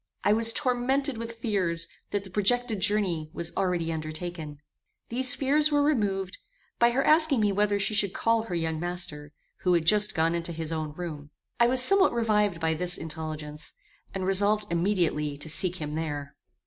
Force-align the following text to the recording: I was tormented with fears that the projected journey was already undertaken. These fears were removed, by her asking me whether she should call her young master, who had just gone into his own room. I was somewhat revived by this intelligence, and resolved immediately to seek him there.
I 0.23 0.33
was 0.33 0.51
tormented 0.51 1.19
with 1.19 1.35
fears 1.35 1.87
that 2.09 2.23
the 2.23 2.31
projected 2.31 2.79
journey 2.79 3.29
was 3.33 3.53
already 3.55 3.93
undertaken. 3.93 4.57
These 5.09 5.35
fears 5.35 5.71
were 5.71 5.83
removed, 5.83 6.39
by 6.79 6.89
her 6.89 7.03
asking 7.03 7.39
me 7.39 7.51
whether 7.51 7.77
she 7.79 7.93
should 7.93 8.11
call 8.11 8.41
her 8.41 8.55
young 8.55 8.79
master, 8.79 9.31
who 9.59 9.75
had 9.75 9.85
just 9.85 10.15
gone 10.15 10.33
into 10.33 10.53
his 10.53 10.71
own 10.71 10.93
room. 10.93 11.29
I 11.59 11.67
was 11.67 11.83
somewhat 11.83 12.13
revived 12.13 12.59
by 12.59 12.73
this 12.73 12.97
intelligence, 12.97 13.73
and 14.11 14.25
resolved 14.25 14.65
immediately 14.71 15.37
to 15.37 15.47
seek 15.51 15.75
him 15.75 15.93
there. 15.93 16.35